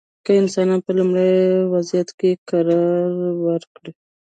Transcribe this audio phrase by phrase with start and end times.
[0.25, 1.33] که انسانان په لومړني
[1.73, 3.11] وضعیت کې قرار
[3.45, 3.91] ورکړو.